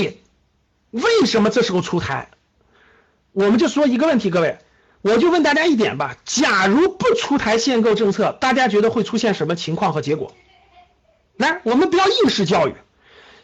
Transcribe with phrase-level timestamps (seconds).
[0.00, 0.18] 以
[0.90, 2.28] 为什么这时候出台？
[3.32, 4.58] 我们就说一个问题，各位，
[5.02, 10.34] 我就问大家一点吧：假如不出台限购政策，大家觉得会出现什么情况和结果？
[11.36, 12.74] 来，我们不要应试教育，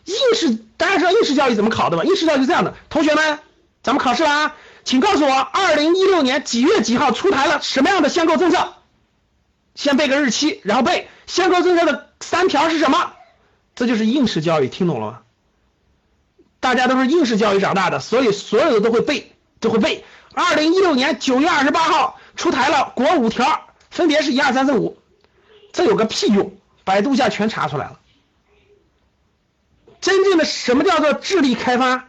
[0.04, 2.04] 应试大家知道应试教育怎么考的吧？
[2.04, 3.38] 应试教育是这样的，同学们，
[3.82, 8.74] 咱们考试了啊，请告诉我，二零一六年几月几号出台了什么样的限购政策？
[9.74, 13.12] 先背个日期，然后背限购政策的三条是什么？
[13.74, 15.20] 这就是应试教育，听懂了吗？
[16.66, 19.32] 大家都是应试教育长大的，所以所有的都会背。
[19.58, 20.04] 都会背。
[20.34, 24.98] 二零一六年九月二十八号出台了国五条，分别是一二三四五。
[25.72, 26.52] 这有个屁用？
[26.84, 27.98] 百度一下全查出来了。
[30.00, 32.08] 真正的什么叫做智力开发？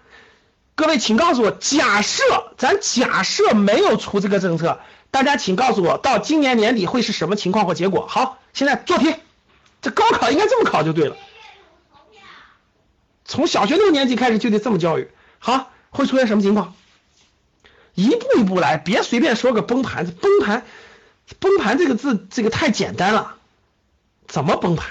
[0.75, 2.23] 各位，请告诉我，假设
[2.57, 8.07] 咱假设没有出这个政策，大家请告诉我，到今年年底会是什么情况或结果？
[8.07, 9.15] 好，现在做题。
[9.81, 11.15] 这高考应该这么考就对了。
[13.27, 15.09] 从小学六年级开始就得这么教育。
[15.37, 16.73] 好，会出现什么情况？
[17.93, 20.07] 一步一步来，别随便说个崩盘。
[20.07, 20.65] 崩盘，
[21.39, 23.35] 崩盘这个字，这个太简单了，
[24.27, 24.89] 怎么崩盘？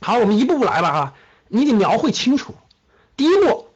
[0.00, 1.14] 好，我们一步步来吧啊！
[1.48, 2.54] 你得描绘清楚。
[3.16, 3.68] 第一步，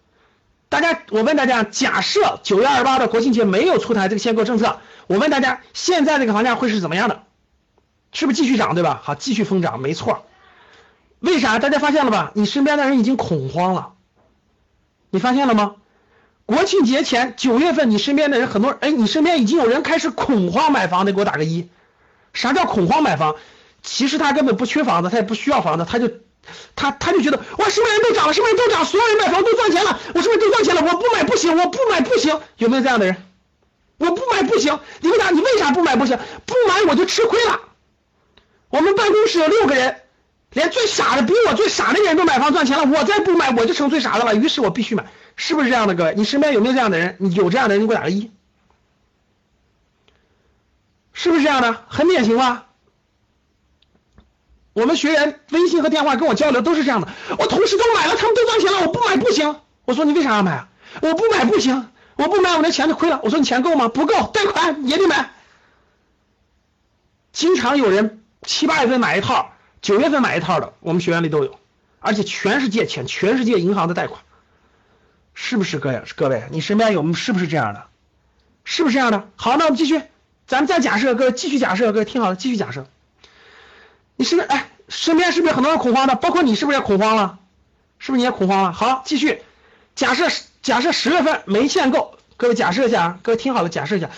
[0.68, 7.22] 大家，我问大家，假设九月二十八的国庆节没有出台这个限购政策，我问大家，现在这个房价会是怎么样的？
[8.12, 9.00] 是不是继续涨，对吧？
[9.04, 10.26] 好，继续疯涨，没错。
[11.20, 11.58] 为啥？
[11.58, 12.32] 大家发现了吧？
[12.34, 13.92] 你身边的人已经恐慌了，
[15.10, 15.76] 你发现了吗？
[16.46, 21.68] 国庆节前九月份，你身边的人很多，哎，你身边已经有人开始恐慌买房的，给我打个一。
[22.32, 23.36] 啥叫恐慌买房？
[23.82, 26.10] 其实他根本不缺房子，他也不需要房子，他就
[26.74, 30.82] 他他就觉得哇，什么人都涨了，什么人都涨，所有人买房都赚钱了，我是不是都赚钱了？
[30.82, 33.16] 我不买不行，我不买不行，有没有这样的人？
[33.98, 35.30] 我不买不行，你问他？
[35.30, 36.18] 你为啥不买不行？
[36.46, 37.60] 不买我就吃亏了。
[38.70, 39.96] 我们办公室有六个人，
[40.52, 45.06] 连最傻的比我最傻的人都买房赚钱了，我再不买我就成最傻的了，于是我必须买。
[45.36, 46.14] 是不是这样的，各位？
[46.16, 47.16] 你身边有没有这样的人？
[47.18, 48.30] 你有这样的人，你给我打个一。
[51.12, 51.84] 是不是这样的？
[51.88, 52.66] 很典型吧？
[54.72, 57.08] 我们学员微信和电话跟我交流都是这样的。
[57.38, 59.60] 我同事都买了，他们都赚钱了，我不买不行。
[59.84, 60.68] 我说你为啥要买啊？
[61.02, 63.20] 我不买不行，我不买我那钱就亏了。
[63.22, 63.88] 我说你钱够吗？
[63.88, 65.30] 不够，贷款也得买。
[67.32, 69.52] 经常有人七八月份买一套，
[69.82, 71.58] 九月份买一套的，我们学员里都有，
[72.00, 74.20] 而且全是借钱，全世界银行的贷款。
[75.32, 76.02] 是不是各位？
[76.16, 77.84] 各位，你身边有是不是这样的？
[78.64, 79.28] 是不是这样的？
[79.36, 80.02] 好，那我们继续，
[80.46, 82.86] 咱们再假设，各位继续假设，各位听好了，继续假设。
[84.16, 86.14] 你身边哎，身边是不是很多人恐慌的？
[86.14, 87.38] 包括你是不是也恐慌了？
[87.98, 88.72] 是不是你也恐慌了？
[88.72, 89.42] 好，继续
[89.94, 90.28] 假设，
[90.60, 94.10] 假设十月份没限购，各位假设一下啊，各位听好了，假设一下，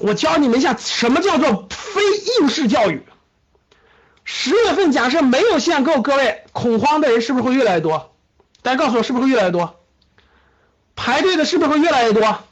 [0.00, 2.02] 我教你们一下什么叫做非
[2.40, 3.02] 应试教育。
[4.24, 8.14] 十月份假设没有限购，各位恐慌的人是不是会越来越多？
[8.62, 9.80] 大家告诉我，是不是会越来越多？
[10.96, 12.44] 排队的是不是会越来越多？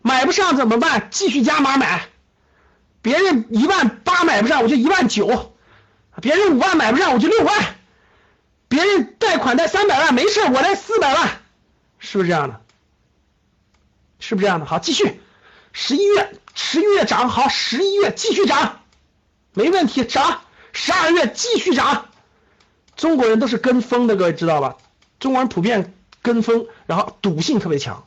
[0.00, 1.08] 买不上怎么办？
[1.10, 2.06] 继续加码买。
[3.02, 5.26] 别人一万八买不上，我就一万九；
[6.20, 7.54] 别人五万买不上，我就六万；
[8.68, 11.28] 别人贷款贷三百万没事，我贷四百万，
[11.98, 12.60] 是不是这样的？
[14.18, 14.66] 是不是这样的？
[14.66, 15.20] 好，继续。
[15.72, 18.80] 十一月，十一月涨好，十一月继续涨，
[19.52, 20.40] 没问题，涨。
[20.80, 22.06] 十二月继续涨。
[22.96, 24.76] 中国人都是跟风的，各位知道吧？
[25.18, 25.94] 中国人普遍。
[26.20, 28.04] 跟风，然后赌性特别强，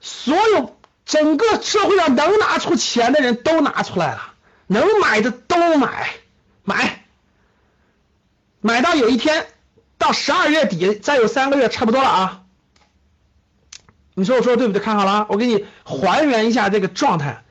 [0.00, 0.76] 所有
[1.06, 4.34] 整个社会上能拿出钱的人都拿出来了，
[4.66, 6.10] 能买的都买，
[6.64, 7.04] 买，
[8.60, 9.46] 买到有一天
[9.96, 12.42] 到十二月底，再有三个月差不多了啊。
[14.14, 14.82] 你说我说的对不对？
[14.82, 17.44] 看好了，啊我给你还原一下这个状态。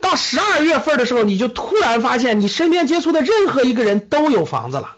[0.00, 4.96] 到十二月份的时候，你就突然发现你身边接触的任何一个人都有房子了。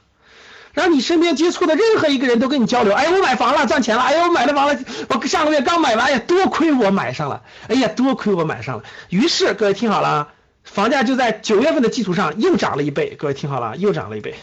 [0.72, 4.78] 然后你身边接触的任何一个人都跟你交流，哎，我买房了，赚钱了，哎呀，我买了房了，
[5.08, 8.84] 我上个月刚买完，哎呀，多亏我买上了，哎呀，多亏我买上了。
[9.08, 10.28] 于是各位听好了，
[10.62, 13.16] 房价就在九月份的基础上又涨了一倍。
[13.18, 14.36] 各位听好了，又涨了一倍，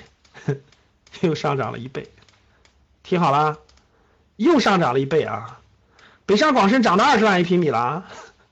[1.22, 2.12] 又上涨了一倍。
[3.04, 3.60] 听好了，
[4.36, 5.60] 又上涨了一倍啊！
[6.26, 8.04] 北上广深涨到二十万一平米了啊，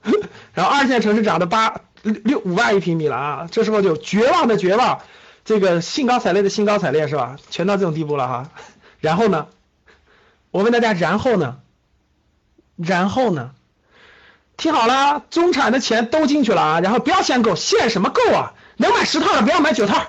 [0.54, 1.82] 然后二线城市涨到八
[2.12, 5.00] 六五万一平米了啊，这时候就绝望的绝望。
[5.44, 7.36] 这个兴高采烈的兴高采烈是吧？
[7.50, 8.50] 全到这种地步了哈。
[8.98, 9.46] 然后呢，
[10.50, 11.58] 我问大家，然后呢？
[12.76, 13.52] 然后呢？
[14.56, 16.80] 听好了，中产的钱都进去了啊。
[16.80, 18.54] 然后不要限购，限什么购啊？
[18.76, 20.06] 能买十套的不要买九套，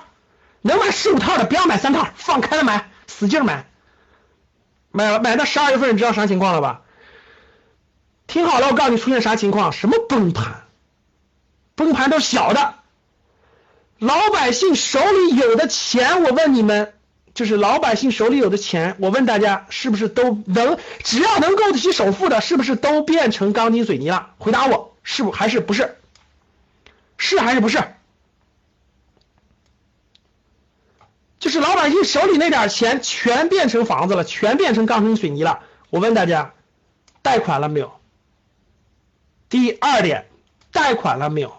[0.62, 3.66] 能买十五套的不要买三套，放开了买，使劲买。
[4.90, 6.82] 买了买到十二月份，你知道啥情况了吧？
[8.26, 9.70] 听好了，我告诉你出现啥情况？
[9.72, 10.62] 什么崩盘？
[11.78, 12.74] 崩盘都是小的。
[13.98, 16.92] 老百姓手里有的钱，我问你们，
[17.34, 24.34] 就是老百姓手里有的钱，我问大家，是不是都能只要能够得起首付的，是不是都变成钢筋水泥了？
[24.38, 25.96] 回答我，是不还是不是？
[27.16, 27.82] 是还是不是？
[31.38, 35.60] 就是老百姓手里那点钱全变成房子了，全变成钢筋水泥了。
[35.90, 36.52] 我问大家，
[37.22, 37.92] 贷款了没有？
[39.48, 40.26] 第二点，
[40.72, 41.57] 贷款了没有？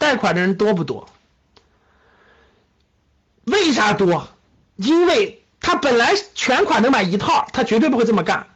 [0.00, 1.10] 贷款的人多不多？
[3.44, 4.28] 为啥多？
[4.76, 8.48] 因为他本来全款能买一套，他绝对不会这么干，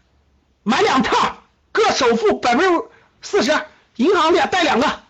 [0.63, 1.37] 买两套，
[1.71, 2.85] 各首付百分之
[3.21, 3.53] 四十，
[3.97, 5.03] 银行里贷两个，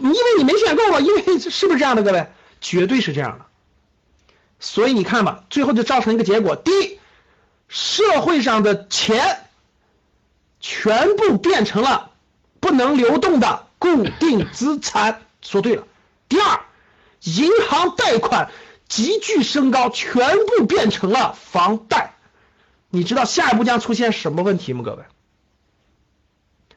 [0.00, 2.26] 因为你没选购嘛，因为是不是这样的，各位？
[2.60, 3.46] 绝对是这样的。
[4.60, 6.98] 所以你看吧，最后就造成一个结果：第一，
[7.68, 9.46] 社会上的钱
[10.60, 12.10] 全部变成了
[12.60, 15.22] 不能流动的固定资产。
[15.44, 15.84] 说对了。
[16.28, 16.60] 第二，
[17.20, 18.50] 银行贷款。
[18.86, 22.14] 急剧升高，全部变成了房贷。
[22.90, 24.82] 你知道下一步将出现什么问题吗？
[24.84, 25.04] 各位，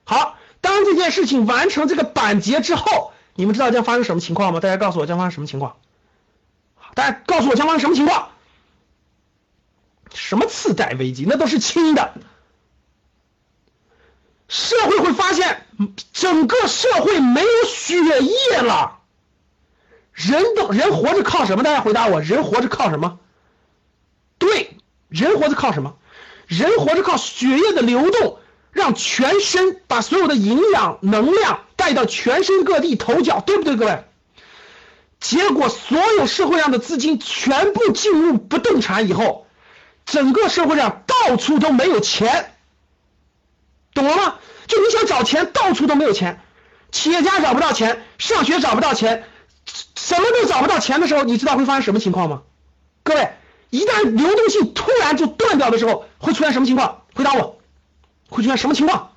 [0.06, 4.62] 好，当这件事情完成这个板结之后，你们知道将发生什么情况吗？
[4.62, 5.75] 大家告诉我将发生什么情况？
[6.96, 8.30] 大家告诉我将发生什么情况？
[10.14, 11.25] 什么次贷危机？
[11.28, 12.14] 那都是轻的。
[14.47, 15.65] 社会会发现，
[16.13, 18.99] 整个社会没有血液了。
[20.13, 21.63] 人都人活着靠什么？
[21.63, 23.19] 大家回答我，人活着靠什么？
[24.39, 24.77] 对，
[25.09, 25.95] 人活着靠什么？
[26.47, 28.39] 人活着靠血液的流动，
[28.71, 34.05] 让全身把所有的营养能量带到全身各地头角，对不对，各位？
[35.19, 39.45] 结果所有社会上的资金全部进入不动产以后，
[40.05, 42.53] 整个社会上到处都没有钱，
[43.97, 44.35] 懂了吗？
[44.67, 46.41] 就你想找钱，到处都没有钱，
[46.91, 49.23] 企业家找不到钱，上学找不到钱。
[49.95, 52.44] 什么都找不到钱的时候，你知道会发生什么情况吗？
[53.03, 53.33] 各位，
[53.69, 57.03] 一旦流动性突然就断掉的时候，会出现什么情况？
[57.15, 57.59] 回答我，
[58.29, 59.11] 会出现什么情况？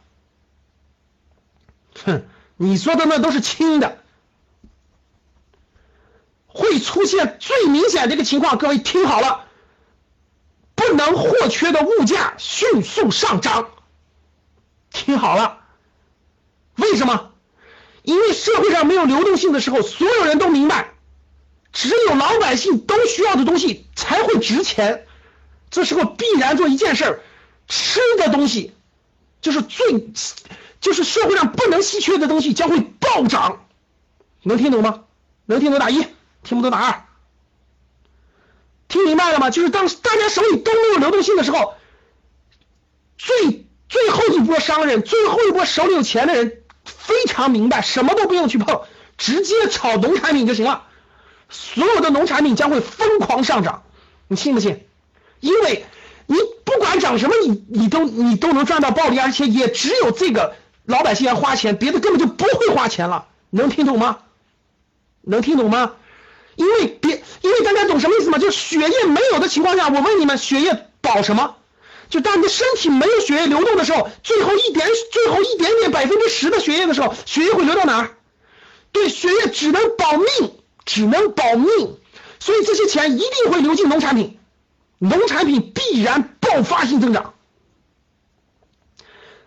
[2.05, 2.25] 哼，
[2.57, 3.99] 你说的那都是轻的，
[6.47, 8.59] 会出现最明显的一个情况。
[8.59, 9.45] 各位听好了，
[10.75, 13.69] 不能或缺的物价迅速上涨。
[14.91, 15.61] 听好了，
[16.77, 17.33] 为什么？
[18.03, 20.95] 因为社会上没有流动性的时候，所有人都明白，
[21.73, 25.07] 只有老百姓都需要的东西才会值钱。
[25.71, 27.21] 这时候必然做一件事儿，
[27.69, 28.75] 吃的东西
[29.41, 30.11] 就是最，
[30.81, 33.67] 就是社会上不能稀缺的东西将会暴涨。
[34.43, 35.05] 能听懂吗？
[35.45, 36.03] 能听懂打一，
[36.43, 37.05] 听不懂打二。
[38.89, 39.51] 听明白了吗？
[39.51, 41.75] 就是当大家手里都没有流动性的时候，
[43.19, 46.57] 最最后一波商人，最后一波手里有钱的人。
[46.83, 48.83] 非常明白，什么都不用去碰，
[49.19, 50.85] 直接炒农产品就行了。
[51.51, 53.83] 所有的农产品将会疯狂上涨，
[54.29, 54.87] 你信不信？
[55.41, 55.85] 因为
[56.27, 60.55] 你不管涨什么，你你都你都能赚到暴利，而且也只有这个
[60.85, 63.27] 老百姓要花钱，别的根本就不会花钱了。
[63.51, 64.19] 能听懂吗？
[65.23, 65.93] 能听懂吗？
[66.57, 68.39] 因为别，因为大家懂什么意思吗？
[68.39, 71.57] 就血液没有的情况下，我问你们，血液保什么？
[72.11, 78.17] 就当你的身体没有血液流动的时候，最后一点最后一点点百分之十的血液的时候，血液会流到哪儿？
[78.93, 80.27] 对，血液只能保命，
[80.85, 81.97] 只能保命，
[82.41, 84.39] 所以这些钱一定会流进农产品，
[84.99, 87.35] 农产品必然爆发性增长。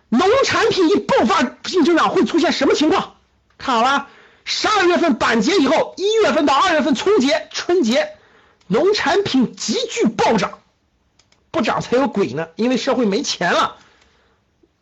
[0.07, 3.18] 农产品一爆发性增长会出现什么情况？
[3.57, 4.07] 看好了，
[4.45, 8.14] 十二月份板结以后，一月份到二月份春节，春节
[8.68, 10.59] 农产品急剧暴涨。
[11.54, 13.78] 不涨才有鬼呢，因为社会没钱了，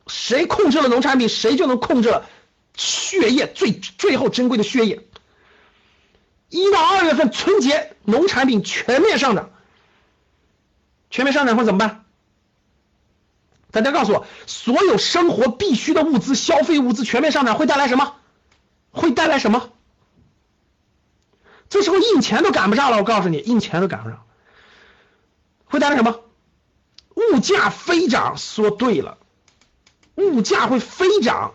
[0.08, 2.30] 谁控制了农产品，谁就能控制了
[2.78, 5.06] 血液最最后珍贵的血液。
[6.48, 9.50] 一到二月份春节，农产品全面上涨，
[11.10, 12.06] 全面上涨会怎么办？
[13.72, 18.16] 大家告诉我，所有生活必需的物资、消费物资全面上涨会带来什么？
[18.92, 19.72] 会带来什么？
[21.68, 24.25] 这时候印钱都赶不上了，我告诉你，印钱都赶不上，
[25.66, 26.22] 会带来什么？
[27.32, 29.18] 物价飞涨，说对了，
[30.16, 31.54] 物价会飞涨，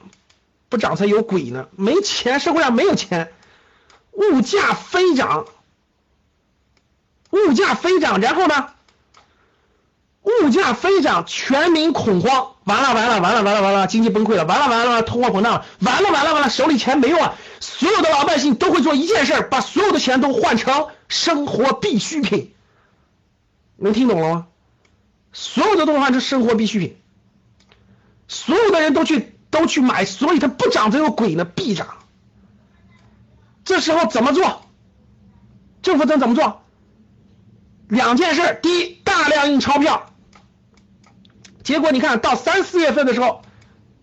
[0.68, 1.68] 不涨才有鬼呢。
[1.76, 3.32] 没钱，社会上没有钱，
[4.12, 5.46] 物价飞涨，
[7.30, 8.68] 物价飞涨，然后呢？
[10.22, 17.34] 物价飞涨，全民恐慌，完了完了完了完了完了，经济崩溃了，完了完了，通货膨胀了，完了完了完了，手里钱没用啊！
[17.60, 22.52] 所有的老百姓都会做一件事，把所有的钱都换成生活必需品，
[23.76, 24.46] 能听懂了吗？
[25.38, 26.96] 所有的东西是生活必需品，
[28.26, 31.88] 所有的人都去都去买，所以它不涨则有鬼呢，必涨。
[33.62, 34.62] 这时候怎么做？
[35.82, 36.62] 政府怎怎么做？
[37.86, 40.10] 两件事，第一，大量印钞票，
[41.62, 43.42] 结果你看到三四月份的时候，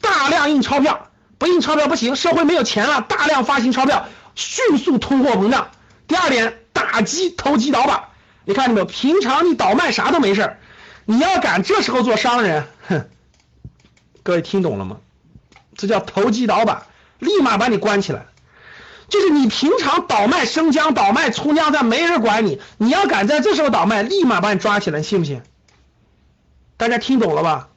[0.01, 1.09] 大量印钞票，
[1.39, 5.71] 不印钞票不行，社会没有钱了，大量发行钞票，迅速通货膨胀。
[6.05, 8.09] 第二点，打击投机倒把，
[8.45, 8.85] 你看见没有？
[8.85, 10.57] 平常你倒卖啥都没事
[11.05, 13.09] 你要敢这时候做商人，哼，
[14.23, 14.97] 各位听懂了吗？
[15.75, 16.85] 这叫投机倒把，
[17.19, 18.27] 立马把你关起来。
[19.09, 22.61] 就是你平常倒卖生姜、倒卖葱姜蒜，没人管你。
[22.77, 25.41] 你要敢在这时候倒卖，立马把你抓起来，信不信？
[26.77, 27.69] 大家听懂了吧？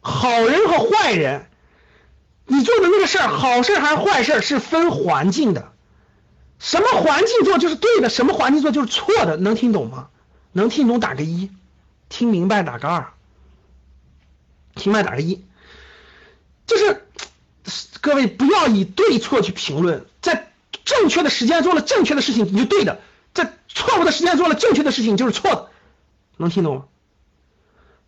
[0.00, 1.46] 好人和坏人，
[2.46, 5.72] 你做的那个事儿，好事还是坏事，是分环境的。
[6.58, 10.08] 什么环境做就是对的，什么环境做就是错的，能听懂吗？
[10.52, 11.50] 能听懂打个一，
[12.08, 13.12] 听明白打个二，
[14.74, 15.44] 听明白打个一，
[16.66, 17.04] 就是。
[18.00, 20.52] 各位不要以对错去评论，在
[20.84, 22.96] 正确的时间做了正确的事情，你就对的；
[23.34, 25.68] 在错误的时间做了正确的事情，就是错的。
[26.38, 26.84] 能听懂吗？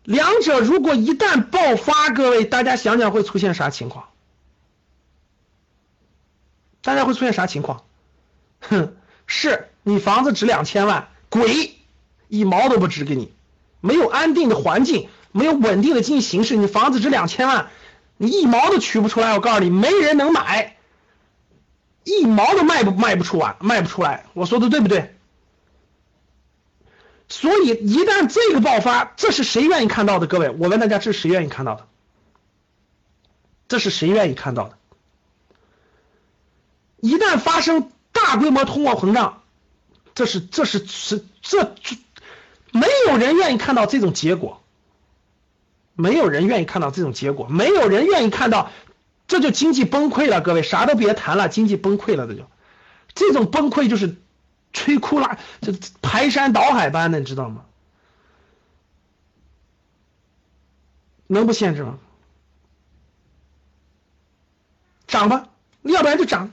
[0.04, 4.08] 两者如果一旦爆发，各位大家想想会出现啥情况？
[6.80, 7.84] 大家会出现啥情况？
[8.60, 11.74] 哼，是你房子值两千万，鬼
[12.28, 13.34] 一毛都不值给你，
[13.80, 17.70] 没有安定的环境，没有稳定的经济形势，你房子值两千万。
[18.16, 20.76] 你一毛都取不出来，我告诉你，没人能买，
[22.04, 24.26] 一毛都卖不卖不出完，卖不出来。
[24.34, 25.16] 我说的对不对？
[27.28, 30.26] 所以一旦这个爆发，这是谁愿意看到的？
[30.26, 31.86] 各位，我问大家，这是谁愿意看到的？
[33.68, 34.76] 这是谁愿意看到的？
[37.00, 39.42] 一旦发生大规模通货膨胀，
[40.14, 41.72] 这是这是是这
[42.72, 44.62] 没有人愿意看到这种结果。
[45.94, 48.70] 没有人愿意看到这种结果，没有人愿意看到，
[49.28, 50.40] 这就经济崩溃了。
[50.40, 52.46] 各位啥都别谈了，经济崩溃了，这就
[53.14, 54.16] 这种崩溃就是
[54.72, 57.66] 摧枯拉，这排山倒海般的，你知道吗？
[61.26, 61.98] 能不限制吗？
[65.06, 65.48] 涨吧，
[65.82, 66.50] 要不然就涨。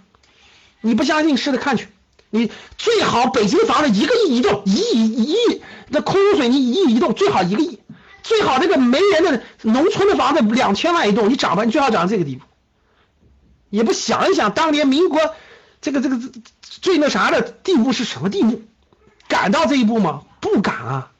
[0.81, 1.87] 你不相信，试着看去。
[2.29, 7.79] 你最好北京房子一个亿一栋，一亿一亿，那空中水泥一亿一栋，最好一个亿。
[8.23, 12.43] 最好这个没人的农村的房子两千万一栋，你涨吧，你最好涨到这个地步，
[13.69, 15.21] 也不想一想当年民国
[15.79, 16.19] 这个这个
[16.61, 18.61] 最那啥的地步是什么地步？
[19.29, 20.23] 敢到这一步吗？
[20.41, 21.11] 不敢啊！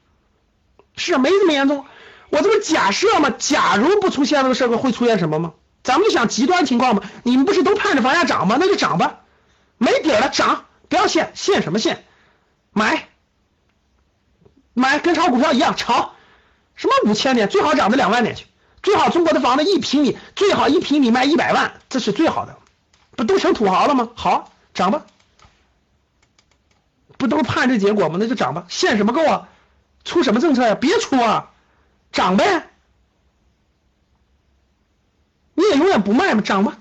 [0.98, 1.86] 是没这么严重。
[2.30, 3.34] 我这不假设吗？
[3.38, 5.54] 假如不出现这个社会，会出现什么吗？
[5.84, 7.04] 咱们就想极端情况嘛。
[7.24, 8.58] 你们不是都盼着房价涨吗？
[8.60, 9.22] 那就涨吧，
[9.78, 12.04] 没底了涨，不要限限什么限？
[12.72, 13.08] 买
[14.74, 16.14] 买跟炒股票一样炒。
[16.76, 18.46] 什么五千点，最好涨到两万点去，
[18.84, 22.56] 最好中国的房子一平米最好一平米卖一百万，这是最好的，
[23.16, 24.12] 不都成土豪了吗？
[24.16, 25.08] 好，涨吧，
[27.18, 28.18] 不都盼这结果吗？
[28.20, 29.50] 那就涨吧，限什么购啊？
[30.04, 30.76] 出什么政策呀？
[30.76, 31.52] 别出啊，
[32.12, 32.70] 涨呗，
[35.56, 36.42] 你也永远不卖吗？
[36.42, 36.78] 涨吧，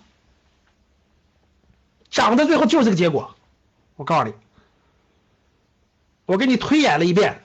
[2.11, 3.35] 涨到最后就是这个结果，
[3.97, 4.35] 我告诉你，
[6.27, 7.43] 我给你推演了一遍。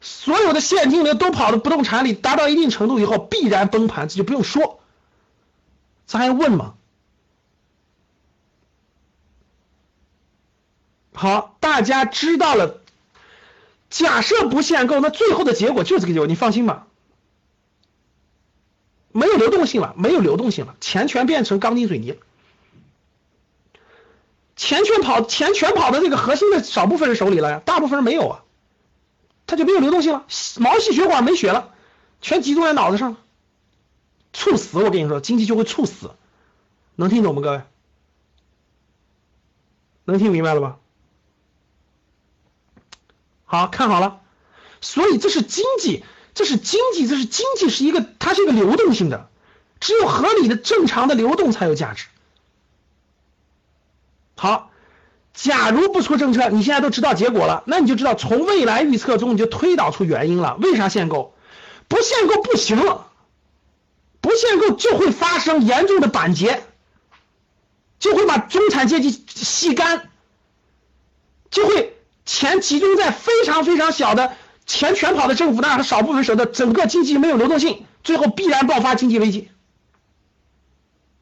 [0.00, 4.80] 所有的现金流都跑到不动产里，达到一定程度以后必然崩盘，这就不用说，
[6.06, 6.74] 咱还问吗？
[11.12, 12.80] 好，大家知道了。
[13.90, 16.86] 假设不限购，那最后的结果就是这个结果，你放心吧。
[19.12, 22.16] 没有流动性了，没有流动性了，钱全变成钢筋水泥了，
[24.60, 28.44] 钱全跑，钱全跑到这个核心的少部分人手里了呀，大部分人没有啊。
[29.46, 30.26] 它就没有流动性了，
[30.58, 31.72] 毛细血管没血了，
[32.20, 33.16] 全集中在脑子上了，
[34.34, 34.78] 猝死！
[34.78, 36.10] 我跟你说，经济就会猝死，
[36.94, 37.62] 能听懂吗，各位？
[40.04, 40.76] 能听明白了吧？
[43.46, 44.20] 好看好了，
[44.82, 49.30] 所以这是经济，这是经济，这是经济是一个，它是一个流动性的，
[49.80, 52.08] 只有合理的、正常的流动才有价值。
[54.40, 54.70] 好。
[55.34, 60.56] 假如不出政策，你现在都知道结果了，那你就知道从未来预测中你就推导出原因了。
[60.60, 61.34] 为啥限购？
[61.88, 62.78] 不限购不行，
[64.20, 66.64] 不限购就会发生严重的板结，
[67.98, 70.08] 就会把中产阶级吸干，
[71.50, 74.32] 就会钱集中在非常非常小的
[74.66, 79.50] 钱全跑到政府那和少部分手的，整个经济没有流动性，最后必然爆发经济危机。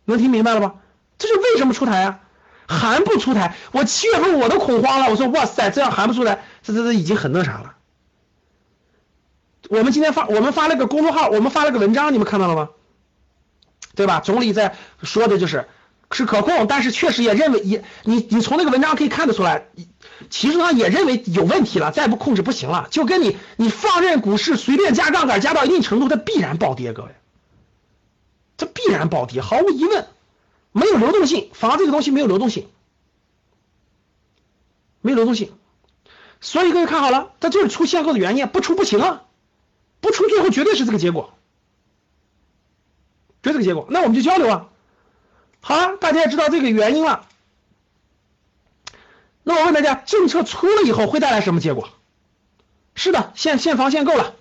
[0.06, 0.76] 能听明白了吧？
[1.18, 2.20] 这是为什么出台啊？
[2.68, 5.08] 还不出台，我七月份我都恐慌了。
[5.08, 7.75] 我说哇塞，这样还不出来，这这这已经很那啥了。
[9.70, 12.68] 我们今天发，我们发了个公众号，我们发了个文章，你们看到了吗？
[13.94, 14.20] 对吧？
[14.20, 15.66] 总理在说的就是
[16.12, 19.66] 是可控，但是确实也认为也你你从那个文章可以看得出来，
[20.30, 27.08] 其实他也认为有问题了，再不控制不行了，就跟你你放任股市随便加杠杆加到一定程度，它必然暴跌，各位，
[28.56, 30.06] 这必然暴跌，毫无疑问，
[30.78, 32.68] 没有流动性，房子这个东西没有流动性，
[35.00, 35.52] 没有流动性，
[36.40, 39.25] 所以各位看好了，这就是出限购的原因，不出不行啊，
[40.00, 41.35] 不出最后绝对是这个结果，
[43.42, 44.68] 就这个结果，那我们就交流啊，
[45.61, 47.26] 好了，大家也知道这个原因了。
[49.42, 51.88] 那我问大家，政策出了以后会带来什么结果？
[52.94, 54.35] 是的，限限房限购了。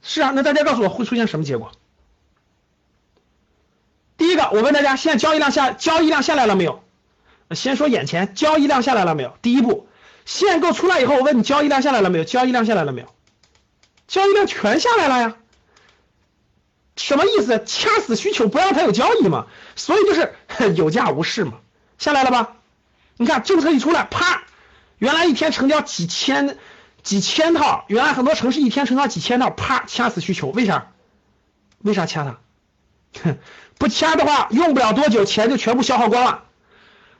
[0.00, 1.72] 是啊，那大家告诉我会出现什么结果？
[4.20, 6.84] 第一个，我问大家，现在交易量下交易量下来了没有？
[7.52, 9.34] 先说眼前交易量下来了没有？
[9.40, 9.88] 第一步，
[10.26, 12.24] 限购出来以后，我问你交易量下来了没有？
[12.24, 13.08] 交易量下来了没有？
[14.06, 15.36] 交易量全下来了呀。
[16.96, 17.64] 什么意思？
[17.64, 19.46] 掐死需求，不让它有交易嘛？
[19.74, 20.34] 所以就是
[20.76, 21.54] 有价无市嘛。
[21.96, 22.56] 下来了吧？
[23.16, 24.42] 你看政策一出来，啪，
[24.98, 26.58] 原来一天成交几千
[27.02, 30.92] 几千套，原来很多城市一天成交几千套，啪掐死需求，为啥？
[31.78, 32.38] 为啥掐它？
[33.78, 36.44] 不掐的话，用不了多久，钱就全部消耗光了。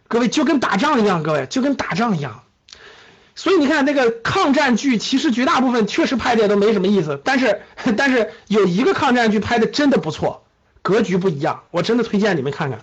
[0.09, 2.45] 各位就跟打仗一样，各位就跟打仗一样。
[3.35, 7.63] 所以你看那个抗战剧，其实绝大部分确实拍的都没什么意思，但是
[7.97, 10.47] 但是有一个抗战剧拍的真的不错，
[10.83, 12.81] 格局不一样，我真的推荐你们看看，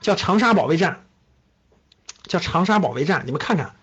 [0.00, 0.92] 叫《长沙保卫战》。
[2.28, 3.76] 叫长沙保卫战，你们看看，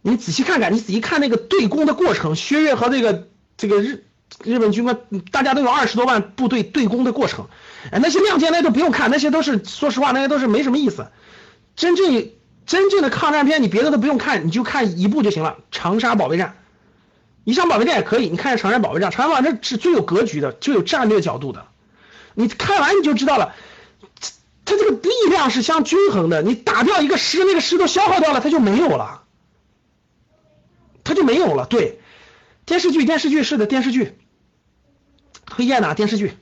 [0.00, 4.06] 你仔细看看，你仔细看那个对攻的过程，薛岳和这个这个日
[4.44, 4.98] 日本军官，
[5.30, 7.48] 大家都有二十多万部队对攻的过程，
[7.90, 11.08] 哎，那些亮剑那都不用看，那些都是说实话，那些都是没什么意思。
[11.76, 12.30] 真正
[12.66, 15.58] 真正的抗战片，你别的都不用看，你就看一部就行了。
[15.70, 16.56] 长沙保卫战，
[17.44, 21.66] 宜昌保卫战也可以，你看长沙保卫战，长沙保卫战是最有格局的，最有战略角度的，
[22.34, 23.54] 你看完你就知道了。
[24.64, 29.22] 它这个力量是相均衡的，你打掉一个师，那个师都消耗掉了，它就没有了，
[31.02, 31.66] 它就没有了。
[31.66, 31.98] 对，
[32.64, 34.16] 电视剧，电视剧是的，电视剧，
[35.54, 36.36] 推荐的电视剧。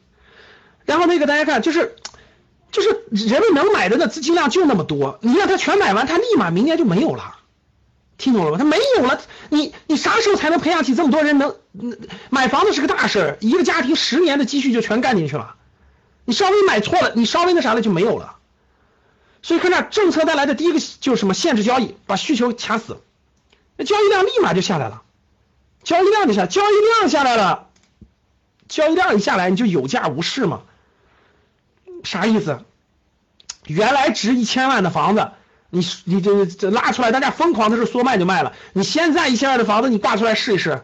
[0.85, 1.97] 然后那个大家看，就是
[2.73, 7.37] 就是人们能买的那资金量就那么多，你让他全买完，他立马明年就没有了，
[8.19, 8.59] 听懂了吗？
[8.59, 9.21] 他没有了，
[9.51, 11.55] 你你啥时候才能培养起这么多人能
[12.29, 15.55] 买房子是个大事儿，一个家庭十年的积蓄就全干进去了。
[16.25, 18.37] 你稍微买错了，你稍微那啥了就没有了。
[19.43, 21.35] 所以看这政策带来的第一个就是什么？
[21.35, 22.99] 限制交易，把需求掐死，
[23.77, 25.03] 那交易量立马就下来了。
[25.83, 27.70] 交易量就下，交易量下来了，
[28.71, 30.63] 交易量一下来你就有价无市嘛？
[32.03, 32.61] 啥意思？
[33.67, 35.33] 原来值一千万的房子，
[35.69, 38.55] 你你这这拉出来，大家疯狂的是说卖就卖了。
[38.73, 40.83] 你现在一千万的房子，你挂出来试一试，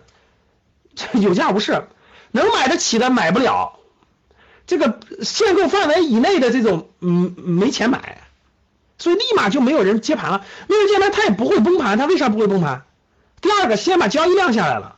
[1.14, 1.88] 有价无市，
[2.32, 3.78] 能买得起的买不了。
[4.66, 8.18] 这个限购范围以内的这种，嗯，没钱买，
[8.98, 10.44] 所以立马就没有人接盘了。
[10.66, 11.96] 没有接盘，它也不会崩盘。
[11.96, 12.82] 它为啥不会崩盘？
[13.40, 14.96] 第二个，先把交易量下来了。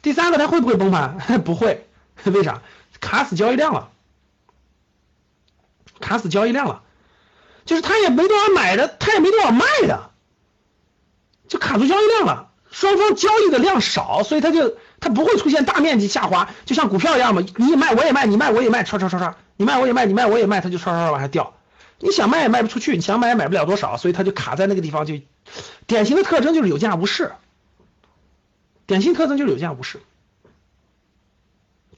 [0.00, 1.18] 第三个，它会不会崩盘？
[1.44, 1.86] 不会，
[2.24, 2.62] 为啥？
[3.00, 3.90] 卡死交易量了，
[6.00, 6.82] 卡死交易量了，
[7.64, 10.10] 就是他也没多少买的，他也没多少卖的，
[11.48, 12.50] 就卡住交易量了。
[12.70, 14.76] 双方交易的量少，所以它就。
[15.02, 21.54] 它不会出现大面积下滑，就像股票一样嘛，你也卖我也卖，你卖我也卖，唰唰唰唰，你卖我也卖，你卖我也卖，它就唰唰唰往下掉。
[22.00, 25.14] 你想卖也卖不出去，你想买也买不了多少，所以它就卡在那个地方，就
[25.86, 27.32] 典型的特征就是有价无市。
[28.86, 30.02] 典型特征就是有价无市，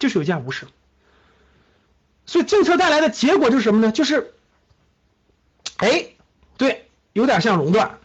[0.03, 0.67] 就是有价无市。
[2.27, 3.93] 所以政策带来的结果就是什么呢？
[3.93, 4.35] 就是，
[5.77, 6.09] 哎，
[6.59, 7.99] 对，有点像熔断，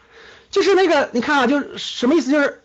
[0.52, 2.32] 就是那个你看啊，就是什么意思？
[2.32, 2.64] 就是。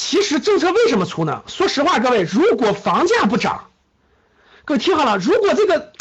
[0.00, 1.42] 其实政策为什么出呢？
[1.48, 3.68] 说实话，各位，如果房价不涨，
[4.64, 5.92] 各位听好了，如果这个，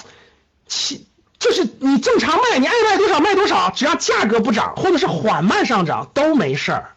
[0.68, 1.08] 其
[1.40, 6.96] 就是你正常卖，你爱卖多少卖多少，只要价格不涨，或者是缓慢上涨都没事儿，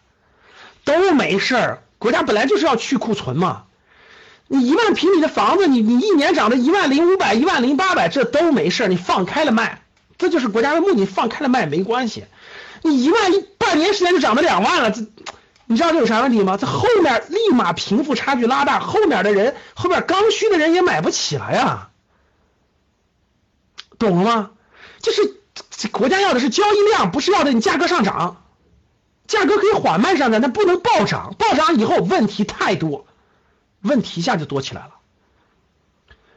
[0.83, 1.81] 都没事儿。
[1.97, 3.63] 国家本来就是要去库存嘛。
[4.53, 9.81] 你一万平米的房子，你你一年涨到一万零五百、一万零八百，这都没事，你放开了卖，
[10.17, 11.05] 这就是国家的目的。
[11.05, 12.25] 放开了卖没关系，
[12.81, 15.07] 你一万一半年时间就涨到两万了，这。
[15.67, 16.57] 你知道这有啥问题吗？
[16.57, 21.87] 这后面立马贫富差距拉大，后面的人，后面刚需的人也买不起了呀，
[23.97, 24.49] 懂了吗？
[25.01, 28.43] 就是国家要的是交易量，不是要的你价格上涨，
[29.27, 33.05] 价格可以缓慢上涨，但不能暴涨，暴涨以后问题太多，
[33.81, 34.95] 问题一下就多起来了。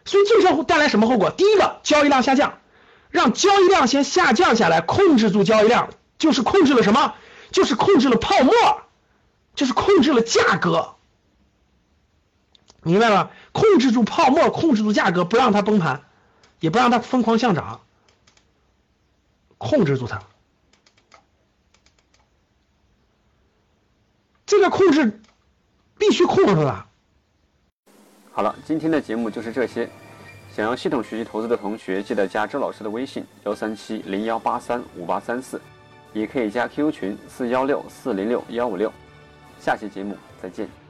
[0.05, 1.31] 所以这时候会带来什么后果？
[1.31, 2.59] 第一个，交易量下降，
[3.11, 7.15] 让交易量先下降下来，控制住交易量，就是控制了什么？
[7.51, 8.53] 就是控制了泡沫。
[9.55, 10.97] 就是控制了价格，
[12.83, 13.31] 明白了？
[13.53, 16.03] 控制住泡沫，控制住价格，不让它崩盘，
[16.59, 17.83] 也不让它疯狂上涨，
[19.59, 20.25] 控制住它。
[24.45, 25.23] 这个控制
[25.99, 26.89] 必须控制住它。
[28.37, 29.89] 好了，今天的节目就是这些。
[30.53, 35.61] 想要系统学习投资的同学，记得加周老师的微信幺三七零幺八三五八三四，
[36.13, 38.93] 也可以加 QQ 群四幺六四零六幺五六。
[39.61, 40.84] 下期节目再见。